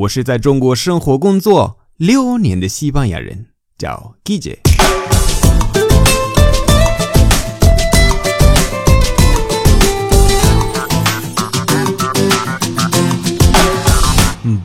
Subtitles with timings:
[0.00, 4.60] 我是在中国生活工作六年的西班牙人，叫 Gigi。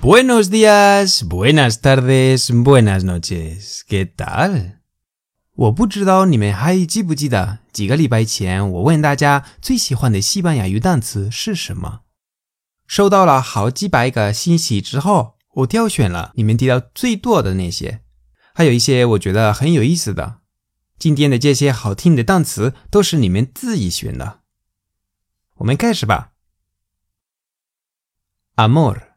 [0.02, 3.82] Buenos días, buenas tardes, buenas noches.
[3.90, 4.76] ¿Qué tal?
[5.56, 12.05] 我不知道你们还记不记得几个礼拜前我问大家最喜欢的西班牙语单词是什么？
[12.88, 18.02] 收到了好几百个信息之后，我挑选了你们提到最多的那些，
[18.54, 20.42] 还有一些我觉得很有意思的。
[20.98, 24.42] 今天的这些好听的单词都是你们自己选的。
[25.56, 26.32] 我们开始吧。
[28.56, 29.10] Amor，Amor，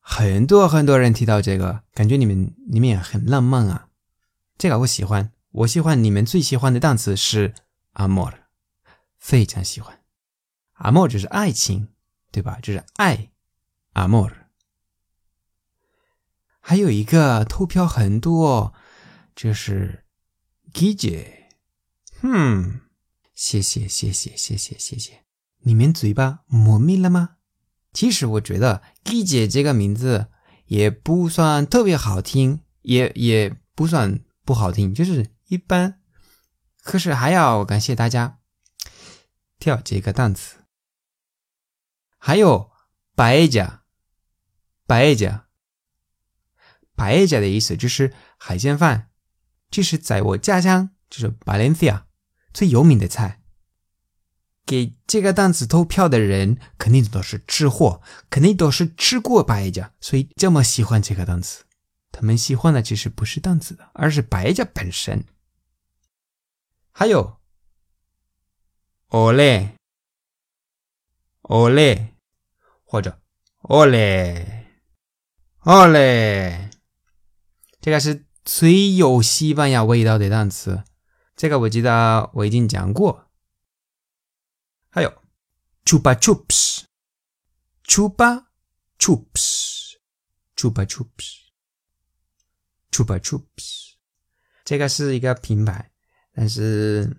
[0.00, 3.88] 很多很多人提到这个，感觉你们你们也很浪漫啊。
[4.56, 7.54] 这个我喜欢，我喜欢你们最喜欢的单词是
[7.94, 8.45] Amor。
[9.26, 10.04] 非常喜欢
[10.76, 11.88] ，amor 就是爱情，
[12.30, 12.60] 对吧？
[12.62, 13.32] 就是爱
[13.94, 14.32] ，amor。
[16.60, 18.72] 还有一个投票很多，
[19.34, 20.04] 就是
[20.72, 21.26] Gigi。
[22.22, 22.82] 嗯，
[23.34, 25.24] 谢谢谢谢谢谢谢谢。
[25.62, 27.38] 你们嘴巴磨灭了吗？
[27.92, 30.28] 其实我觉得 Gigi 这个名字
[30.66, 36.00] 也不算特别好听，也也不算不好听，就是一般。
[36.80, 38.38] 可是还要感谢大家。
[39.58, 40.58] 跳这个单词，
[42.18, 42.70] 还有
[43.14, 43.84] 白家，
[44.86, 45.48] 白家，
[46.94, 49.10] 白家的意思就是海鲜饭，
[49.70, 52.06] 这是在我家乡，就是巴伦西亚
[52.52, 53.42] 最有名的菜。
[54.66, 61.64] 给这个单词投票的人肯定都是吃货，肯定都是吃过白家，所以这么喜欢这个单词。
[62.12, 65.24] 他们喜欢的其实不是单词的，而是白家本身。
[66.92, 67.35] 还有。
[69.08, 69.70] O l e
[71.42, 72.08] o l e
[72.84, 73.20] 或者
[73.62, 74.66] o l e
[75.60, 76.70] o l e
[77.80, 80.82] 这个是最有西班牙味道的单词。
[81.36, 83.30] 这个我记得我已经讲过。
[84.88, 85.22] 还有
[85.84, 88.46] chupa chups，chupa
[88.98, 93.92] chups，chupa chups，chupa chups，
[94.64, 95.92] 这个是一个品牌，
[96.32, 97.16] 但是，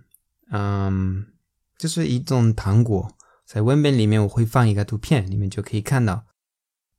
[0.51, 1.36] 嗯。
[1.77, 3.15] 这是一种糖果，
[3.45, 6.25] 在文本里面我会放一个图片，你们就可以看到，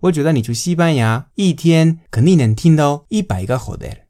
[0.00, 4.02] 我觉得你去西班牙一天肯定能听到一百个 joder，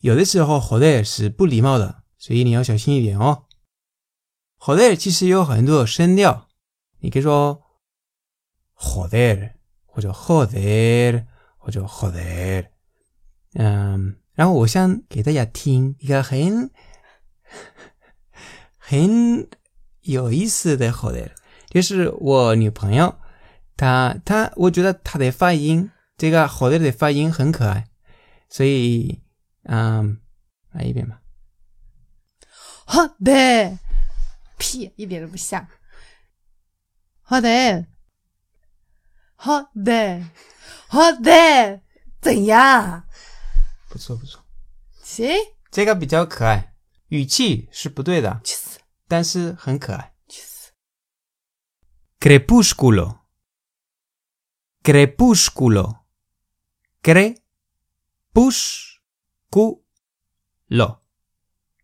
[0.00, 3.44] 有的时候 joder 是不礼貌的，所以你要小心一点哦。
[4.58, 6.48] joder 其实有很多声调，
[7.00, 7.62] 你可以说
[8.78, 9.52] joder
[9.86, 11.26] 或者 joder
[11.58, 12.66] 或者 joder。
[13.54, 16.70] 嗯，然后我想给大家听一个很
[18.76, 19.48] 很
[20.02, 21.30] 有意思的 joder，
[21.70, 23.16] 就是我女朋友，
[23.76, 27.88] 她她我觉得他的发音，这个 joder 的发音很可爱，
[28.48, 29.22] 所以
[29.64, 30.20] 嗯，
[30.72, 31.20] 来一遍吧。
[32.86, 33.78] 好的，
[34.58, 35.66] 屁，一点都不像。
[37.22, 37.86] 好的，
[39.34, 40.30] 好的，
[40.86, 41.80] 好的，
[42.20, 43.04] 怎样？
[43.88, 44.44] 不错不错，
[45.02, 45.26] 行，
[45.70, 46.74] 这个比较可爱，
[47.08, 48.78] 语气是不对的，去死，
[49.08, 50.14] 但是很可爱。
[50.28, 50.70] 去死。
[52.20, 53.23] Crepúsculo.
[54.83, 56.05] Crepúsculo.
[57.01, 57.43] Crepúsculo.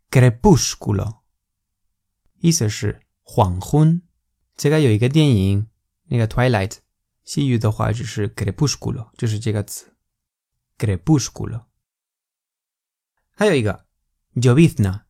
[0.09, 1.21] Crepúsculo.
[2.39, 4.01] 意思是黄昏。
[4.55, 5.69] 这个有一个电影，
[6.05, 6.77] 那个 Twilight，
[7.23, 9.95] 西语的话就是 crepúsculo，就是这个词。
[10.77, 11.65] crepúsculo。
[13.31, 13.85] 还有一个
[14.35, 15.05] llovizna。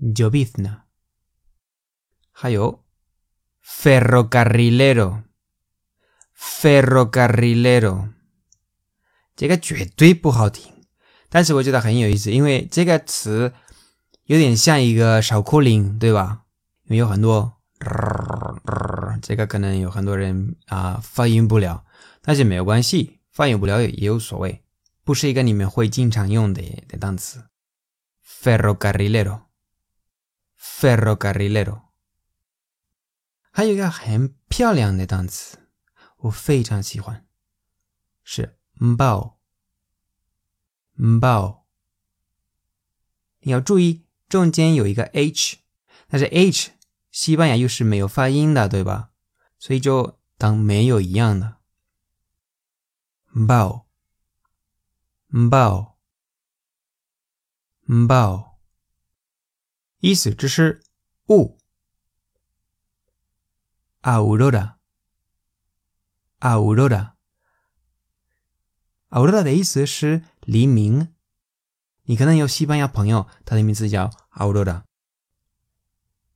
[0.00, 0.12] llovizna。
[0.14, 0.62] llovizna。
[0.62, 0.80] na llovizna
[2.40, 2.84] 还有
[3.64, 5.22] ferrocarrilero
[6.36, 8.10] ferrocarrilero
[9.34, 10.72] 这个绝对不好听，
[11.28, 13.52] 但是我觉得很有意思，因为这个词
[14.24, 16.42] 有点像一个烧口令，对吧？
[16.84, 17.54] 因为有很多，
[19.20, 21.84] 这个可能有很多人啊、发音不了，
[22.22, 24.64] 但是没有关系，发音不了也无所谓。
[25.02, 27.44] 不是一个你们会经常用的的单词。
[28.24, 29.47] ferrocarrelo
[30.60, 31.82] ferrocarrilero，。
[33.50, 35.58] 还有一个很漂亮的单词，
[36.18, 37.26] 我非常喜欢，
[38.22, 39.22] 是 bow，bow，
[43.40, 45.58] 要注意中间有一个 h，
[46.08, 46.72] 但是 h
[47.10, 49.10] 西班牙又是没有发音的，对吧？
[49.58, 51.56] 所以就当没有一样的
[53.32, 53.86] mbao。
[60.00, 60.82] 意思只是
[61.28, 61.58] 雾
[64.02, 64.76] aurora
[66.38, 67.14] aurora
[69.08, 71.14] aurora 的意思是黎明。
[72.02, 74.84] 你可能有西班牙朋友，他的名字叫 aurora。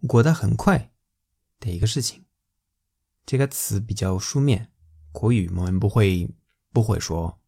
[0.07, 0.93] 过得很快
[1.59, 2.27] 的一个事情。
[3.31, 4.73] 这个词比较书面，
[5.13, 6.35] 国语我们不会
[6.73, 7.41] 不会说。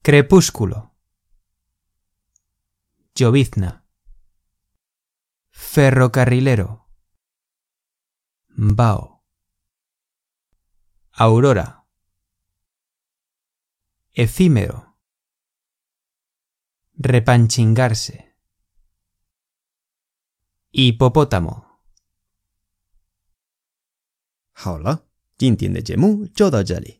[0.02, 0.94] Crepúsculo.
[3.14, 3.84] Llovizna.
[5.50, 6.88] Ferrocarrilero.
[8.48, 9.24] Bao.
[11.12, 11.86] Aurora.
[14.12, 14.96] Efímero.
[16.98, 18.36] Repanchingarse.
[20.70, 21.64] Hipopótamo.
[24.52, 26.99] 好了，今天的节目就到这里。